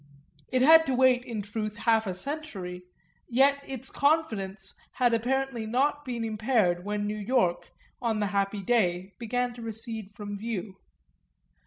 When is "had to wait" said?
0.79-1.23